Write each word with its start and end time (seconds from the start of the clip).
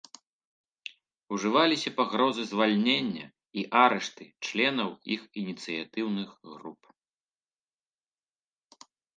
Ужываліся 1.35 1.89
пагрозы 1.99 2.43
звальнення 2.53 3.25
і 3.63 3.65
арышты 3.83 4.25
членаў 4.47 4.89
іх 5.17 5.21
ініцыятыўных 5.43 6.29
груп. 6.55 6.81